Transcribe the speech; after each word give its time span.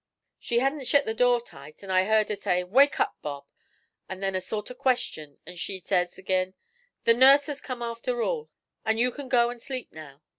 'She 0.39 0.57
hadn't 0.57 0.87
shet 0.87 1.05
the 1.05 1.13
door 1.13 1.39
tight, 1.39 1.83
an' 1.83 1.91
I 1.91 2.05
heard 2.05 2.29
her 2.29 2.35
say, 2.35 2.63
"Wake 2.63 2.99
up, 2.99 3.15
Bob." 3.21 3.45
An' 4.09 4.19
then 4.19 4.33
a 4.33 4.41
sort 4.41 4.71
of 4.71 4.79
question; 4.79 5.37
an' 5.45 5.57
she 5.57 5.77
says 5.79 6.17
ag'in, 6.17 6.55
"The 7.03 7.13
nurse 7.13 7.45
has 7.45 7.61
come 7.61 7.83
after 7.83 8.23
all, 8.23 8.49
and 8.83 8.97
you 8.99 9.11
can 9.11 9.29
go 9.29 9.51
and 9.51 9.61
sleep 9.61 9.91
now." 9.93 10.23